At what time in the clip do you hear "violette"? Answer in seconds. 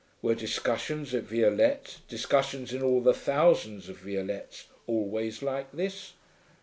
1.25-1.97